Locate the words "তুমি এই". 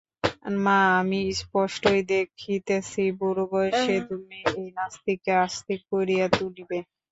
4.09-4.67